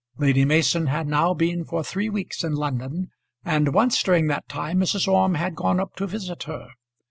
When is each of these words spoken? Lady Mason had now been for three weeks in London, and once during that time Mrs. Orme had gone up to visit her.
Lady 0.17 0.45
Mason 0.45 0.87
had 0.87 1.05
now 1.07 1.31
been 1.35 1.63
for 1.63 1.83
three 1.83 2.09
weeks 2.09 2.43
in 2.43 2.55
London, 2.55 3.11
and 3.45 3.71
once 3.71 4.01
during 4.01 4.25
that 4.25 4.49
time 4.49 4.79
Mrs. 4.79 5.07
Orme 5.07 5.35
had 5.35 5.53
gone 5.55 5.79
up 5.79 5.95
to 5.97 6.07
visit 6.07 6.41
her. 6.45 6.69